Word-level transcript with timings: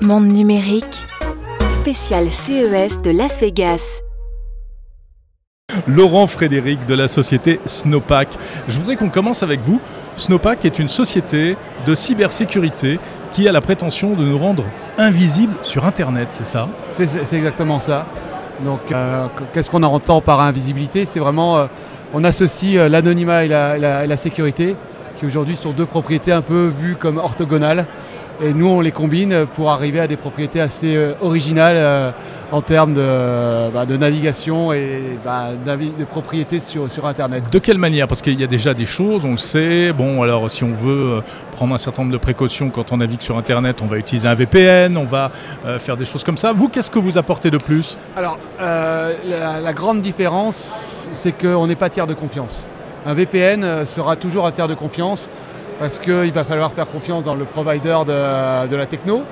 Monde 0.00 0.26
numérique, 0.28 0.84
spécial 1.68 2.30
CES 2.30 3.00
de 3.02 3.10
Las 3.10 3.40
Vegas. 3.40 4.00
Laurent 5.86 6.26
Frédéric 6.26 6.84
de 6.86 6.94
la 6.94 7.08
société 7.08 7.58
Snowpack. 7.64 8.28
Je 8.68 8.78
voudrais 8.78 8.96
qu'on 8.96 9.08
commence 9.08 9.42
avec 9.42 9.60
vous. 9.60 9.80
Snowpack 10.16 10.64
est 10.64 10.78
une 10.78 10.88
société 10.88 11.56
de 11.86 11.94
cybersécurité 11.94 12.98
qui 13.32 13.48
a 13.48 13.52
la 13.52 13.60
prétention 13.60 14.14
de 14.14 14.24
nous 14.24 14.38
rendre 14.38 14.64
invisibles 14.98 15.54
sur 15.62 15.84
Internet, 15.86 16.28
c'est 16.30 16.46
ça? 16.46 16.68
C'est 16.90 17.06
c'est 17.06 17.36
exactement 17.36 17.80
ça. 17.80 18.06
Donc, 18.64 18.80
euh, 18.92 19.26
qu'est-ce 19.52 19.68
qu'on 19.70 19.82
entend 19.82 20.20
par 20.20 20.40
invisibilité? 20.40 21.04
C'est 21.06 21.18
vraiment, 21.18 21.56
euh, 21.58 21.66
on 22.12 22.22
associe 22.22 22.76
euh, 22.76 22.88
l'anonymat 22.88 23.44
et 23.44 23.48
la, 23.48 23.76
la- 23.78 24.04
et 24.04 24.06
la 24.06 24.16
sécurité, 24.16 24.76
qui 25.18 25.26
aujourd'hui 25.26 25.56
sont 25.56 25.72
deux 25.72 25.86
propriétés 25.86 26.30
un 26.30 26.42
peu 26.42 26.68
vues 26.68 26.94
comme 26.94 27.18
orthogonales. 27.18 27.86
Et 28.42 28.52
nous, 28.52 28.66
on 28.66 28.80
les 28.80 28.90
combine 28.92 29.46
pour 29.54 29.70
arriver 29.70 30.00
à 30.00 30.06
des 30.06 30.16
propriétés 30.16 30.60
assez 30.60 30.96
euh, 30.96 31.14
originales 31.20 31.76
euh, 31.76 32.10
en 32.50 32.62
termes 32.62 32.94
de, 32.94 33.70
bah, 33.70 33.86
de 33.86 33.96
navigation 33.96 34.72
et 34.72 35.18
bah, 35.24 35.50
de 35.54 36.04
propriétés 36.04 36.60
sur, 36.60 36.90
sur 36.90 37.06
Internet. 37.06 37.50
De 37.52 37.58
quelle 37.58 37.78
manière? 37.78 38.06
Parce 38.06 38.22
qu'il 38.22 38.38
y 38.38 38.44
a 38.44 38.48
déjà 38.48 38.74
des 38.74 38.84
choses, 38.84 39.24
on 39.24 39.32
le 39.32 39.36
sait. 39.36 39.92
Bon, 39.92 40.22
alors 40.22 40.50
si 40.50 40.64
on 40.64 40.72
veut 40.72 41.16
euh, 41.16 41.20
prendre 41.52 41.74
un 41.74 41.78
certain 41.78 42.02
nombre 42.02 42.12
de 42.12 42.18
précautions 42.18 42.70
quand 42.70 42.92
on 42.92 42.98
navigue 42.98 43.20
sur 43.22 43.38
Internet, 43.38 43.80
on 43.82 43.86
va 43.86 43.98
utiliser 43.98 44.28
un 44.28 44.34
VPN, 44.34 44.96
on 44.96 45.04
va 45.04 45.30
euh, 45.64 45.78
faire 45.78 45.96
des 45.96 46.04
choses 46.04 46.24
comme 46.24 46.36
ça. 46.38 46.52
Vous, 46.52 46.68
qu'est-ce 46.68 46.90
que 46.90 46.98
vous 46.98 47.18
apportez 47.18 47.50
de 47.50 47.58
plus? 47.58 47.96
Alors, 48.16 48.38
euh, 48.60 49.14
la, 49.24 49.60
la 49.60 49.72
grande 49.72 50.00
différence, 50.00 51.08
c'est 51.12 51.32
qu'on 51.32 51.66
n'est 51.66 51.76
pas 51.76 51.88
tiers 51.88 52.06
de 52.06 52.14
confiance. 52.14 52.68
Un 53.06 53.14
VPN 53.14 53.64
euh, 53.64 53.84
sera 53.84 54.16
toujours 54.16 54.46
un 54.46 54.52
tiers 54.52 54.68
de 54.68 54.74
confiance 54.74 55.28
parce 55.78 55.98
qu'il 55.98 56.32
va 56.32 56.44
falloir 56.44 56.72
faire 56.72 56.88
confiance 56.88 57.24
dans 57.24 57.34
le 57.34 57.44
provider 57.44 57.98
de, 58.06 58.68
de 58.68 58.76
la 58.76 58.86
techno, 58.86 59.22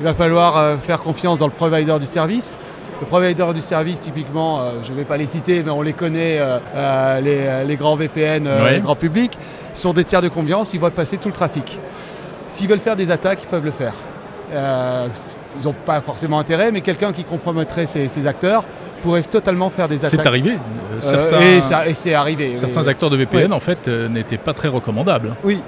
il 0.00 0.04
va 0.04 0.14
falloir 0.14 0.56
euh, 0.56 0.76
faire 0.76 1.00
confiance 1.00 1.38
dans 1.38 1.46
le 1.46 1.52
provider 1.52 1.98
du 1.98 2.06
service. 2.06 2.58
Le 3.00 3.06
provider 3.06 3.46
du 3.54 3.60
service, 3.60 4.00
typiquement, 4.00 4.60
euh, 4.60 4.70
je 4.82 4.90
ne 4.92 4.96
vais 4.96 5.04
pas 5.04 5.18
les 5.18 5.26
citer, 5.26 5.62
mais 5.62 5.70
on 5.70 5.82
les 5.82 5.92
connaît, 5.92 6.38
euh, 6.38 6.58
euh, 6.74 7.20
les, 7.20 7.66
les 7.66 7.76
grands 7.76 7.94
VPN, 7.94 8.48
les 8.70 8.80
grands 8.80 8.96
publics, 8.96 9.36
sont 9.74 9.92
des 9.92 10.04
tiers 10.04 10.22
de 10.22 10.28
confiance, 10.28 10.72
ils 10.72 10.80
vont 10.80 10.90
passer 10.90 11.18
tout 11.18 11.28
le 11.28 11.34
trafic. 11.34 11.78
S'ils 12.46 12.68
veulent 12.68 12.78
faire 12.80 12.96
des 12.96 13.10
attaques, 13.10 13.40
ils 13.42 13.48
peuvent 13.48 13.64
le 13.64 13.70
faire. 13.70 13.94
Ils 14.50 15.64
n'ont 15.64 15.74
pas 15.84 16.00
forcément 16.00 16.38
intérêt, 16.38 16.72
mais 16.72 16.80
quelqu'un 16.80 17.12
qui 17.12 17.24
compromettrait 17.24 17.86
ces, 17.86 18.08
ces 18.08 18.26
acteurs 18.26 18.64
pourrait 18.96 19.22
totalement 19.22 19.70
faire 19.70 19.88
des 19.88 19.96
attaques. 19.98 20.10
C'est 20.22 20.26
arrivé. 20.26 20.50
Euh, 20.52 20.96
Euh, 20.96 21.00
certains 21.00 21.40
et 21.40 21.60
ça- 21.60 21.86
et 21.88 21.94
c'est 21.94 22.14
arrivé. 22.14 22.54
certains 22.54 22.82
oui. 22.82 22.88
acteurs 22.88 23.10
de 23.10 23.16
VPN, 23.16 23.52
en 23.52 23.60
fait, 23.60 23.86
euh, 23.88 24.08
n'étaient 24.08 24.38
pas 24.38 24.52
très 24.54 24.68
recommandables. 24.68 25.34
Oui. 25.44 25.60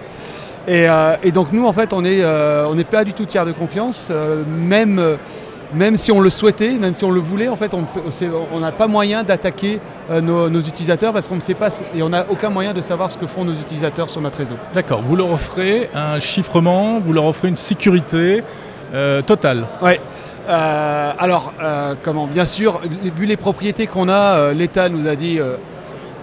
Et, 0.67 0.87
et 1.23 1.33
donc 1.33 1.53
nous, 1.53 1.67
en 1.67 1.73
fait, 1.73 1.93
on 1.95 2.05
est, 2.05 2.23
on 2.25 2.75
n'est 2.75 2.85
pas 2.85 3.03
du 3.03 3.15
tout 3.15 3.25
tiers 3.25 3.47
de 3.47 3.53
confiance, 3.53 4.11
même, 4.47 5.17
même 5.73 5.97
si 5.97 6.13
on 6.13 6.21
le 6.21 6.29
souhaitait, 6.29 6.73
même 6.75 6.93
si 6.93 7.05
on 7.05 7.11
le 7.11 7.21
voulait, 7.21 7.49
en 7.49 7.57
fait, 7.57 7.73
on 7.75 8.61
n'a 8.61 8.73
pas 8.73 8.87
moyen 8.87 9.23
d'attaquer 9.23 9.81
euh, 10.11 10.21
nos, 10.21 10.51
nos 10.51 10.61
utilisateurs 10.61 11.15
parce 11.15 11.27
qu'on 11.27 11.37
ne 11.37 11.41
sait 11.41 11.55
pas 11.55 11.69
et 11.95 12.03
on 12.03 12.11
n'a 12.11 12.27
aucun 12.29 12.51
moyen 12.51 12.75
de 12.75 12.83
savoir 12.83 13.11
ce 13.11 13.17
que 13.17 13.27
font 13.27 13.45
nos 13.47 13.55
utilisateurs 13.55 14.11
sur 14.11 14.21
notre 14.21 14.37
réseau. 14.39 14.57
D'accord. 14.75 15.01
Vous 15.03 15.17
leur 15.17 15.31
offrez 15.31 15.89
un 15.95 16.21
chiffrement, 16.21 17.01
vous 17.01 17.15
leur 17.15 17.25
offrez 17.25 17.49
une 17.49 17.57
sécurité 17.57 18.43
euh, 18.95 19.23
totale. 19.23 19.67
Ouais. 19.83 20.01
Euh, 20.49 21.13
alors, 21.19 21.53
euh, 21.61 21.95
comment 22.03 22.27
Bien 22.27 22.47
sûr, 22.47 22.81
vu 23.17 23.27
les 23.27 23.37
propriétés 23.37 23.87
qu'on 23.87 24.09
a, 24.09 24.39
euh, 24.39 24.53
l'État 24.55 24.89
nous 24.89 25.07
a 25.07 25.15
dit 25.15 25.39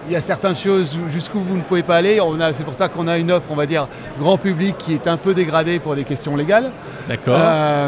il 0.08 0.12
y 0.12 0.16
a 0.16 0.20
certaines 0.20 0.56
choses 0.56 0.96
jusqu'où 1.08 1.40
vous 1.40 1.56
ne 1.56 1.62
pouvez 1.62 1.82
pas 1.82 1.96
aller. 1.96 2.20
On 2.20 2.40
a, 2.40 2.52
c'est 2.52 2.64
pour 2.64 2.76
ça 2.76 2.88
qu'on 2.88 3.08
a 3.08 3.18
une 3.18 3.30
offre, 3.30 3.46
on 3.50 3.56
va 3.56 3.66
dire, 3.66 3.88
grand 4.18 4.36
public 4.36 4.76
qui 4.78 4.94
est 4.94 5.06
un 5.08 5.16
peu 5.16 5.34
dégradée 5.34 5.78
pour 5.78 5.96
des 5.96 6.04
questions 6.04 6.36
légales. 6.36 6.70
D'accord. 7.08 7.40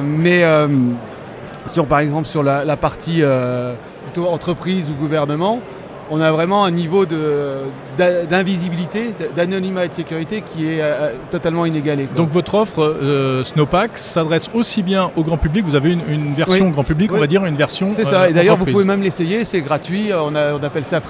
Mais 0.02 0.44
sur, 1.66 1.86
par 1.86 2.00
exemple, 2.00 2.26
sur 2.26 2.42
la, 2.42 2.64
la 2.64 2.76
partie 2.76 3.22
plutôt 4.04 4.28
entreprise 4.28 4.90
ou 4.90 4.94
gouvernement, 4.94 5.60
on 6.10 6.20
a 6.20 6.32
vraiment 6.32 6.64
un 6.64 6.70
niveau 6.70 7.04
d'invisibilité, 7.98 9.14
d'anonymat 9.36 9.84
et 9.84 9.88
de 9.88 9.94
sécurité 9.94 10.42
qui 10.42 10.66
est 10.66 10.78
euh, 10.80 11.12
totalement 11.30 11.66
inégalé. 11.66 12.06
quoi. 12.06 12.16
Donc 12.16 12.30
votre 12.30 12.54
offre 12.54 12.82
euh, 12.82 13.42
Snowpack 13.44 13.98
s'adresse 13.98 14.48
aussi 14.54 14.82
bien 14.82 15.10
au 15.16 15.22
grand 15.22 15.36
public. 15.38 15.64
Vous 15.66 15.74
avez 15.74 15.92
une, 15.92 16.02
une 16.08 16.34
version 16.34 16.66
Oui. 16.66 16.72
grand 16.72 16.84
public, 16.84 17.12
on 17.12 17.18
va 17.18 17.26
dire 17.26 17.44
une 17.44 17.56
version. 17.56 17.90
C'est 17.94 18.04
ça, 18.04 18.22
euh, 18.22 18.28
et 18.28 18.32
d'ailleurs 18.32 18.56
vous 18.56 18.64
pouvez 18.66 18.84
même 18.84 19.02
l'essayer, 19.02 19.44
c'est 19.44 19.60
gratuit, 19.60 20.10
on, 20.14 20.34
a- 20.34 20.54
on 20.54 20.62
appelle 20.62 20.84
ça. 20.84 21.00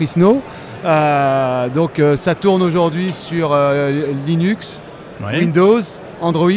Euh, 0.85 1.69
donc 1.69 2.01
ça 2.17 2.35
tourne 2.35 2.63
aujourd'hui 2.63 3.13
sur 3.13 3.57
Linux. 4.27 4.81
Windows, 5.21 5.81
Android, 6.21 6.51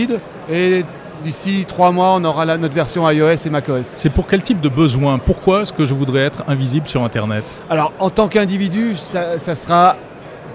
et 0.52 0.84
d'ici 1.22 1.66
trois 1.68 1.92
mois 1.92 2.16
on 2.18 2.24
aura 2.24 2.46
la- 2.46 2.58
notre 2.58 2.74
version 2.76 3.10
iOS 3.10 3.46
et 3.46 3.50
macOS. 3.50 3.86
C'est 3.86 4.10
pour 4.10 4.28
quel 4.28 4.42
type 4.42 4.60
de 4.62 4.70
besoin? 4.70 5.18
Pourquoi 5.20 5.62
est-ce 5.62 5.74
que 5.74 5.86
je 5.86 5.94
voudrais 5.94 6.22
être 6.22 6.44
invisible 6.48 6.88
sur 6.88 7.04
Internet? 7.04 7.44
Alors 7.70 7.94
en 8.00 8.10
tant 8.10 8.28
qu'individu, 8.28 8.96
ça, 8.96 9.38
ça 9.38 9.56
sera 9.56 9.96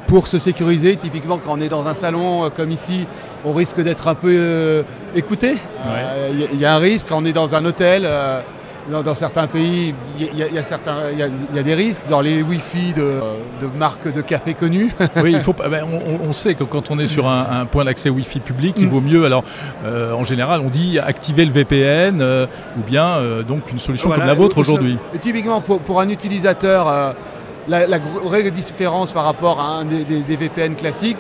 pour 0.07 0.29
se 0.29 0.39
sécuriser, 0.39 0.97
typiquement 0.97 1.39
quand 1.39 1.53
on 1.57 1.61
est 1.61 1.69
dans 1.69 1.89
un 1.89 1.95
salon 1.95 2.45
euh, 2.45 2.49
comme 2.51 2.71
ici, 2.71 3.07
on 3.45 3.53
risque 3.53 3.81
d'être 3.81 4.07
un 4.09 4.15
peu 4.15 4.29
euh, 4.39 4.83
écouté. 5.15 5.57
Euh, 5.87 6.29
Il 6.33 6.41
y 6.41 6.45
a- 6.45 6.49
il 6.53 6.61
y, 6.61 6.65
a 6.65 6.75
un 6.75 6.79
risque, 6.79 7.09
quand 7.09 7.23
on 7.23 7.25
est 7.25 7.33
dans 7.33 7.55
un 7.55 7.65
hôtel, 7.65 8.05
dans, 8.91 9.03
dans 9.03 9.15
certains 9.15 9.47
pays, 9.47 9.95
il 10.19 10.27
y, 10.35 10.55
y 10.55 10.59
a 10.59 10.63
certains- 10.63 11.11
il 11.13 11.19
y 11.19 11.23
a- 11.23 11.27
il 11.51 11.57
y 11.57 11.59
a 11.59 11.63
des 11.63 11.75
risques. 11.75 12.03
Dans 12.09 12.21
les 12.21 12.43
Wi-Fi 12.43 12.93
de, 12.93 13.21
de 13.61 13.67
marques 13.79 14.13
de 14.13 14.21
café 14.21 14.55
connues, 14.55 14.93
Oui, 15.23 15.33
il 15.33 15.43
faut. 15.43 15.53
pas- 15.53 15.69
ben, 15.69 15.85
on, 16.23 16.33
sait 16.33 16.55
que 16.55 16.65
quand 16.65 16.91
on 16.91 16.99
est 16.99 17.07
sur 17.07 17.29
un, 17.29 17.47
un 17.63 17.67
point 17.67 17.85
d'accès 17.85 18.11
Wi-Fi 18.11 18.41
public, 18.41 18.77
il 18.79 18.89
vaut 18.89 19.01
mieux. 19.01 19.25
Alors, 19.25 19.43
euh, 19.85 20.13
en 20.13 20.25
général, 20.25 20.61
on 20.61 20.69
dit 20.69 20.99
activer 20.99 21.45
le 21.45 21.53
VPN 21.53 22.21
euh, 22.21 22.47
ou 22.79 22.83
bien 22.83 23.07
euh, 23.17 23.43
donc 23.43 23.71
une 23.73 23.79
solution 23.79 24.09
Voilà, 24.09 24.23
comme 24.23 24.29
la 24.29 24.35
vôtre 24.35 24.57
ou- 24.57 24.61
ou- 24.61 24.63
aujourd'hui. 24.63 24.99
Typiquement, 25.21 25.61
pour, 25.61 25.81
pour 25.81 26.01
un 26.01 26.09
utilisateur, 26.09 27.15
la, 27.69 27.87
la 27.87 27.99
vraie 28.25 28.49
différence 28.51 29.11
par 29.13 29.25
rapport 29.25 29.61
à 29.61 29.79
un 29.79 29.85
des, 29.85 30.05
des- 30.05 30.21
des 30.21 30.37
VPN 30.37 30.75
classiques, 30.77 31.17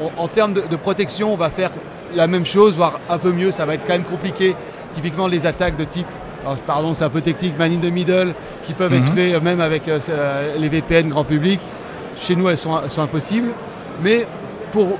on- 0.00 0.22
en 0.22 0.28
termes 0.28 0.54
de, 0.54 0.62
de 0.62 0.76
protection, 0.76 1.32
on 1.32 1.36
va 1.36 1.50
faire 1.50 1.70
la 2.16 2.26
même 2.26 2.46
chose, 2.46 2.74
voire 2.76 2.98
un 3.08 3.18
peu 3.18 3.32
mieux. 3.32 3.50
Ça 3.50 3.66
va 3.66 3.74
être 3.74 3.82
quand 3.86 3.92
même 3.92 4.04
compliqué. 4.04 4.56
Typiquement, 4.94 5.28
les 5.28 5.46
attaques 5.46 5.76
de 5.76 5.84
type, 5.84 6.06
alors, 6.44 6.56
pardon, 6.66 6.94
c'est 6.94 7.04
un 7.04 7.10
peu 7.10 7.20
technique, 7.20 7.58
man 7.58 7.72
in 7.72 7.76
the 7.86 7.90
middle, 7.92 8.34
qui 8.64 8.72
peuvent 8.72 8.92
être 8.92 9.10
Mhm. 9.10 9.16
faits 9.16 9.34
euh, 9.34 9.40
même 9.40 9.60
avec 9.60 9.86
euh, 9.88 9.98
euh, 10.08 10.54
les 10.58 10.68
VPN 10.68 11.08
grand 11.08 11.24
public. 11.24 11.60
Chez 12.20 12.34
nous, 12.36 12.48
elles 12.48 12.58
sont, 12.58 12.78
elles 12.82 12.90
sont 12.90 13.02
impossibles. 13.02 13.48
Mais 14.02 14.26
pour 14.72 14.98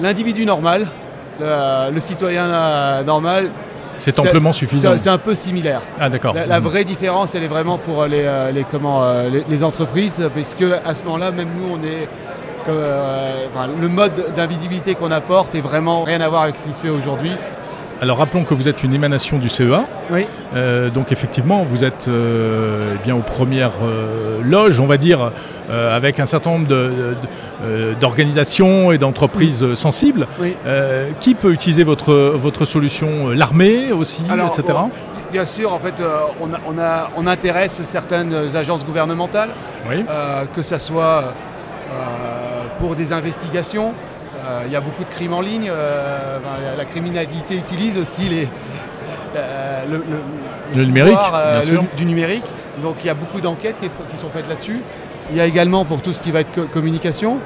l'individu 0.00 0.44
normal, 0.46 0.86
le, 1.40 1.90
le 1.92 2.00
citoyen 2.00 2.44
euh, 2.46 3.02
normal, 3.02 3.50
C'est 3.98 4.18
amplement 4.18 4.52
suffisant. 4.52 4.92
c'est- 4.98 5.08
un 5.08 5.16
peu 5.18 5.34
similaire. 5.34 5.80
Ah, 5.98 6.08
d'accord. 6.10 6.34
La, 6.34 6.44
la 6.46 6.60
Mm. 6.60 6.64
vraie 6.64 6.84
différence, 6.84 7.34
elle 7.34 7.44
est 7.44 7.48
vraiment 7.48 7.78
pour 7.78 8.04
les, 8.04 8.24
euh, 8.24 8.50
les, 8.50 8.64
comment, 8.64 9.02
les, 9.30 9.44
les 9.48 9.64
entreprises, 9.64 10.28
puisque 10.34 10.64
à 10.84 10.94
ce 10.94 11.02
moment-là, 11.04 11.30
même 11.30 11.48
nous, 11.58 11.74
on 11.74 11.82
est. 11.82 12.06
enfin, 12.68 13.70
le 13.80 13.88
mode 13.88 14.34
d'invisibilité 14.34 14.94
qu'on 14.96 15.12
apporte 15.12 15.54
est 15.54 15.60
vraiment 15.60 16.02
rien 16.02 16.20
à 16.20 16.28
voir 16.28 16.42
avec 16.42 16.56
ce 16.56 16.66
qui 16.66 16.72
se 16.74 16.82
fait 16.82 16.88
aujourd'hui. 16.90 17.30
Alors, 18.02 18.18
rappelons 18.18 18.44
que 18.44 18.52
vous 18.54 18.68
êtes 18.68 18.82
une 18.84 18.92
émanation 18.92 19.38
du 19.38 19.48
CEA. 19.48 19.84
Oui. 20.10 20.26
Euh, 20.54 20.90
donc 20.90 21.12
effectivement, 21.12 21.64
vous 21.64 21.82
êtes 21.82 22.06
euh, 22.08 22.94
eh 22.94 23.04
bien 23.04 23.16
aux 23.16 23.22
premières 23.22 23.72
euh, 23.82 24.38
loges, 24.42 24.80
on 24.80 24.86
va 24.86 24.96
dire, 24.98 25.32
avec 25.70 26.20
un 26.20 26.26
certain 26.26 26.50
nombre 26.50 26.68
de- 26.68 27.16
de- 27.64 27.94
d'organisations 27.98 28.92
et 28.92 28.98
d'entreprises 28.98 29.74
sensibles. 29.74 30.26
Oui. 30.40 30.56
Qui 31.20 31.34
peut 31.34 31.52
utiliser 31.52 31.84
votre, 31.84 32.12
votre 32.36 32.64
solution? 32.66 33.28
L'armée 33.30 33.92
aussi, 33.92 34.22
Alors, 34.30 34.48
etc. 34.48 34.78
bon, 34.78 34.90
bien 35.32 35.44
sûr, 35.44 35.72
en 35.72 35.78
fait, 35.78 35.94
on, 36.40 36.52
a- 36.52 36.60
on, 36.68 36.78
a- 36.78 37.10
on 37.16 37.26
intéresse 37.26 37.80
certaines 37.84 38.34
agences 38.54 38.84
gouvernementales, 38.84 39.50
Oui. 39.88 40.04
que 40.54 40.62
ce 40.62 40.78
soit 40.78 41.32
pour 42.78 42.94
des 42.94 43.12
investigations. 43.12 43.92
Euh, 44.46 44.62
Il 44.66 44.72
y 44.72 44.76
a 44.76 44.80
beaucoup 44.80 45.02
de 45.04 45.08
crimes 45.10 45.32
en 45.32 45.40
ligne. 45.40 45.68
euh, 45.70 46.38
la- 46.76 46.84
criminalité 46.84 47.56
utilise 47.56 47.98
aussi 47.98 48.28
les, 48.28 48.48
euh, 49.36 49.84
le, 49.90 49.96
le- 49.98 50.76
Le 50.76 50.84
numérique, 50.84 51.14
pouvoir, 51.18 51.60
du 51.96 52.04
numérique. 52.04 52.44
Donc 52.82 52.96
il 53.02 53.06
y 53.06 53.10
a 53.10 53.14
beaucoup 53.14 53.40
d'enquêtes 53.40 53.76
qui, 53.80 53.88
qui 54.10 54.18
sont 54.18 54.28
faites 54.30 54.48
là-dessus. 54.48 54.80
Il 55.30 55.36
y 55.36 55.40
a 55.40 55.46
également 55.46 55.84
pour 55.84 56.02
tout 56.02 56.12
ce 56.12 56.20
qui 56.20 56.30
va 56.30 56.40
être 56.40 56.52
co- 56.54 56.66
communication. 56.72 57.38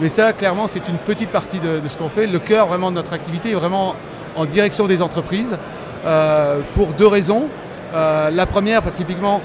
Mais 0.00 0.08
ça, 0.08 0.32
clairement, 0.32 0.66
c'est 0.66 0.86
une 0.88 0.96
petite 0.96 1.30
partie 1.30 1.58
de, 1.60 1.80
de 1.80 1.88
ce 1.88 1.96
qu'on 1.96 2.08
fait. 2.08 2.26
Le 2.26 2.38
cœur 2.38 2.66
vraiment 2.66 2.90
de 2.90 2.96
notre 2.96 3.12
activité 3.12 3.50
est 3.50 3.54
vraiment 3.54 3.94
en 4.36 4.44
direction 4.44 4.86
des 4.86 5.02
entreprises 5.02 5.56
euh, 6.06 6.60
pour 6.74 6.88
deux 6.88 7.06
raisons. 7.06 7.48
Euh, 7.94 8.30
la 8.30 8.46
première, 8.46 8.82
typiquement, 8.92 9.40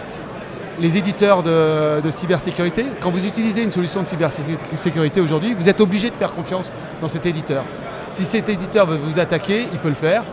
les 0.79 0.97
éditeurs 0.97 1.43
de, 1.43 2.11
cybersécurité. 2.11 2.85
Quand 3.01 3.11
vous 3.11 3.25
utilisez 3.25 3.63
une 3.63 3.71
solution 3.71 4.01
de 4.01 4.07
cybersécurité 4.07 5.21
aujourd'hui, 5.21 5.53
vous 5.53 5.69
êtes 5.69 5.81
obligé 5.81 6.09
de 6.09 6.15
faire 6.15 6.33
confiance 6.33 6.71
dans 7.01 7.07
cet 7.07 7.25
éditeur. 7.25 7.63
Si 8.09 8.25
cet 8.25 8.49
éditeur 8.49 8.85
veut 8.87 8.97
vous 8.97 9.19
attaquer, 9.19 9.65
il 9.71 9.79
peut 9.79 9.89
le 9.89 9.95
faire. 9.95 10.23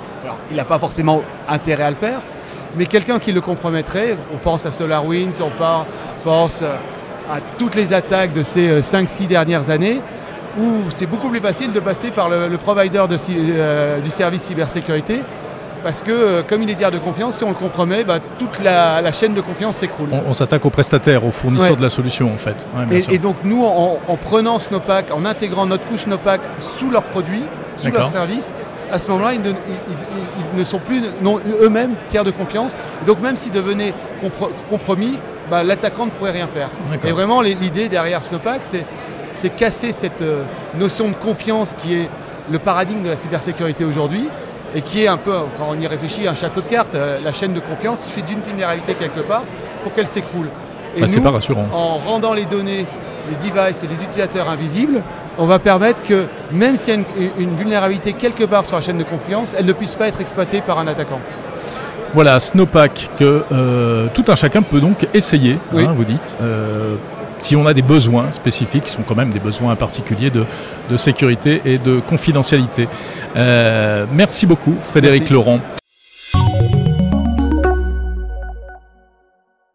Il 0.50 0.56
n'a 0.56 0.64
pas 0.64 0.78
forcément 0.78 1.22
intérêt 1.48 1.84
à 1.84 1.90
le 1.90 1.96
faire, 1.96 2.20
mais 2.76 2.86
quelqu'un 2.86 3.18
qui 3.18 3.32
le 3.32 3.40
compromettrait, 3.40 4.16
on 4.34 4.36
pense 4.36 4.66
à 4.66 4.70
SolarWinds, 4.72 5.40
on 5.40 5.50
pense 6.22 6.60
euh, 6.62 6.76
à 7.30 7.38
toutes 7.56 7.74
les 7.74 7.92
attaques 7.92 8.32
de 8.32 8.42
ces 8.42 8.80
5-6 8.80 9.26
dernières 9.26 9.70
années, 9.70 10.00
où 10.58 10.82
c'est 10.94 11.06
beaucoup 11.06 11.28
plus 11.28 11.40
facile 11.40 11.72
de 11.72 11.80
passer 11.80 12.10
par 12.10 12.28
le, 12.28 12.54
provider 12.58 13.02
euh, 13.30 14.00
du 14.00 14.10
service 14.10 14.42
cybersécurité 14.42 15.22
parce 15.82 16.02
que 16.02 16.10
euh, 16.10 16.42
comme 16.42 16.62
il 16.62 16.70
est 16.70 16.74
tiers 16.74 16.90
de 16.90 16.98
confiance, 16.98 17.36
si 17.38 17.44
on 17.44 17.48
le 17.48 17.54
compromet, 17.54 18.04
bah, 18.04 18.18
toute 18.38 18.60
la, 18.62 19.00
la 19.00 19.12
chaîne 19.12 19.34
de 19.34 19.40
confiance 19.40 19.76
s'écroule. 19.76 20.08
On, 20.12 20.30
on 20.30 20.32
s'attaque 20.32 20.64
aux 20.66 20.70
prestataires, 20.70 21.24
aux 21.24 21.30
fournisseurs 21.30 21.70
Ouais. 21.70 21.76
de 21.76 21.82
la 21.82 21.88
solution 21.90 22.32
en 22.32 22.36
fait. 22.38 22.66
Ouais. 22.76 22.98
Et, 23.10 23.14
et 23.14 23.18
donc 23.18 23.36
nous, 23.44 23.64
en, 23.64 23.98
en 24.06 24.16
prenant 24.16 24.58
Snowpack, 24.58 25.06
en 25.14 25.24
intégrant 25.24 25.66
notre 25.66 25.84
couche 25.86 26.00
Snowpack 26.00 26.40
sous 26.58 26.90
leurs 26.90 27.04
produits, 27.04 27.44
sous 27.78 27.90
leurs 27.90 28.08
services, 28.08 28.52
à 28.92 28.98
ce 28.98 29.08
moment-là, 29.12 29.34
ils, 29.34 29.40
ne- 29.40 29.50
ils- 29.50 29.54
ils- 29.54 30.24
ils 30.54 30.58
ne 30.58 30.64
sont 30.64 30.78
plus 30.80 31.02
eux-mêmes 31.62 31.94
tiers 32.06 32.24
de 32.24 32.30
confiance. 32.32 32.76
Donc 33.06 33.20
même 33.20 33.36
s'ils 33.36 33.52
devenaient 33.52 33.94
compro- 34.22 34.50
compromis, 34.68 35.16
bah, 35.48 35.62
l'attaquant 35.62 36.06
ne 36.06 36.10
pourrait 36.10 36.32
rien 36.32 36.48
faire. 36.48 36.70
Et 37.04 37.12
vraiment, 37.12 37.40
l'idée 37.40 37.88
derrière 37.88 38.22
Snowpack, 38.24 38.60
c'est, 38.64 38.84
c'est 39.32 39.50
casser 39.50 39.92
cette 39.92 40.22
euh, 40.22 40.42
notion 40.76 41.08
de 41.08 41.14
confiance 41.14 41.74
qui 41.78 41.94
est 41.94 42.08
le 42.50 42.58
paradigme 42.58 43.02
de 43.04 43.08
la 43.10 43.16
cybersécurité 43.16 43.84
aujourd'hui 43.84 44.28
et 44.74 44.82
qui 44.82 45.04
est 45.04 45.08
un 45.08 45.16
peu, 45.16 45.32
quand 45.56 45.66
on 45.70 45.80
y 45.80 45.86
réfléchit, 45.86 46.26
un 46.28 46.34
château 46.34 46.60
de 46.60 46.66
cartes. 46.66 46.94
Euh, 46.94 47.18
la 47.22 47.32
chaîne 47.32 47.52
de 47.54 47.60
confiance, 47.60 48.00
suffit 48.04 48.22
d'une 48.22 48.40
vulnérabilité 48.40 48.94
quelque 48.94 49.20
part 49.20 49.42
pour 49.82 49.92
qu'elle 49.92 50.06
s'écroule. 50.06 50.48
Et 50.96 51.00
Bah, 51.00 51.06
c'est 51.08 51.16
nous, 51.18 51.22
pas 51.24 51.30
rassurant. 51.30 51.66
en 51.72 51.96
rendant 51.98 52.32
les 52.34 52.44
données, 52.46 52.86
les 53.28 53.36
devices 53.50 53.82
et 53.82 53.86
les 53.86 53.94
utilisateurs 54.02 54.48
invisibles, 54.48 55.02
on 55.38 55.46
va 55.46 55.58
permettre 55.58 56.02
que 56.02 56.26
même 56.52 56.76
s'il 56.76 56.94
y 56.94 56.96
a 56.96 57.00
une, 57.00 57.30
une 57.38 57.54
vulnérabilité 57.56 58.12
quelque 58.12 58.44
part 58.44 58.66
sur 58.66 58.76
la 58.76 58.82
chaîne 58.82 58.98
de 58.98 59.04
confiance, 59.04 59.54
elle 59.58 59.66
ne 59.66 59.72
puisse 59.72 59.94
pas 59.94 60.08
être 60.08 60.20
exploitée 60.20 60.60
par 60.60 60.78
un 60.78 60.86
attaquant. 60.86 61.20
Voilà, 62.12 62.40
Snowpack 62.40 63.10
que 63.16 63.44
euh, 63.52 64.08
tout 64.12 64.24
un 64.28 64.34
chacun 64.34 64.62
peut 64.62 64.80
donc 64.80 65.06
essayer, 65.14 65.58
Oui. 65.72 65.84
hein, 65.86 65.94
vous 65.96 66.04
dites. 66.04 66.36
euh, 66.42 66.96
si 67.42 67.56
on 67.56 67.66
a 67.66 67.74
des 67.74 67.82
besoins 67.82 68.32
spécifiques, 68.32 68.84
qui 68.84 68.92
sont 68.92 69.02
quand 69.02 69.16
même 69.16 69.30
des 69.30 69.40
besoins 69.40 69.74
particuliers 69.76 70.30
de, 70.30 70.44
de 70.88 70.96
sécurité 70.96 71.62
et 71.64 71.78
de 71.78 72.00
confidentialité. 72.00 72.88
Euh, 73.36 74.06
merci 74.12 74.46
beaucoup, 74.46 74.76
Frédéric 74.80 75.22
Merci. 75.22 75.34
Laurent. 75.34 75.60